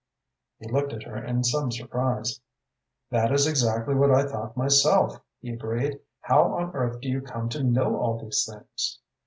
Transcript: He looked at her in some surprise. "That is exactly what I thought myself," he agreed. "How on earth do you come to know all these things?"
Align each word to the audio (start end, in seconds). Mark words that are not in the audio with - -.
He 0.57 0.67
looked 0.67 0.93
at 0.93 1.03
her 1.03 1.23
in 1.23 1.43
some 1.43 1.71
surprise. 1.71 2.39
"That 3.11 3.31
is 3.31 3.45
exactly 3.45 3.93
what 3.93 4.09
I 4.09 4.25
thought 4.25 4.57
myself," 4.57 5.21
he 5.39 5.53
agreed. 5.53 5.99
"How 6.21 6.55
on 6.57 6.71
earth 6.73 7.01
do 7.01 7.07
you 7.07 7.21
come 7.21 7.49
to 7.49 7.61
know 7.61 7.95
all 7.97 8.17
these 8.17 8.49
things?" 8.51 8.97